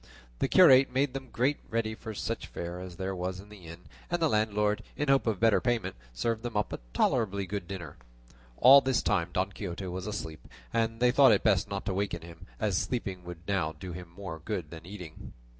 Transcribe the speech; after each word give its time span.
The 0.39 0.47
curate 0.47 0.91
made 0.91 1.13
them 1.13 1.29
get 1.31 1.57
ready 1.69 1.95
such 2.15 2.47
fare 2.47 2.79
as 2.79 2.95
there 2.95 3.15
was 3.15 3.39
in 3.39 3.49
the 3.49 3.67
inn, 3.67 3.81
and 4.09 4.19
the 4.19 4.27
landlord, 4.29 4.81
in 4.97 5.09
hope 5.09 5.27
of 5.27 5.39
better 5.39 5.61
payment, 5.61 5.95
served 6.11 6.41
them 6.41 6.57
up 6.57 6.73
a 6.73 6.79
tolerably 6.91 7.45
good 7.45 7.67
dinner. 7.67 7.97
All 8.57 8.81
this 8.81 9.03
time 9.03 9.29
Don 9.31 9.51
Quixote 9.51 9.85
was 9.85 10.07
asleep, 10.07 10.47
and 10.73 11.01
they 11.01 11.11
thought 11.11 11.31
it 11.31 11.43
best 11.43 11.69
not 11.69 11.85
to 11.85 11.93
waken 11.93 12.23
him, 12.23 12.47
as 12.59 12.79
sleeping 12.79 13.23
would 13.25 13.47
now 13.47 13.73
do 13.73 13.91
him 13.93 14.09
more 14.09 14.39
good 14.43 14.71
than 14.71 14.87
eating. 14.87 15.33